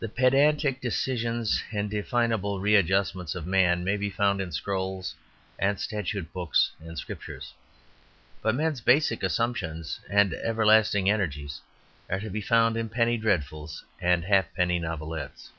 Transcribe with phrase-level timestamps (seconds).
[0.00, 5.14] The pedantic decisions and definable readjustments of man may be found in scrolls
[5.58, 7.52] and statute books and scriptures;
[8.40, 11.60] but men's basic assumptions and everlasting energies
[12.08, 15.50] are to be found in penny dreadfuls and halfpenny novelettes.